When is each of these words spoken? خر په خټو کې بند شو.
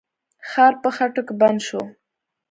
خر 0.49 0.73
په 0.83 0.89
خټو 0.95 1.21
کې 1.27 1.33
بند 1.39 1.59
شو. 1.67 1.81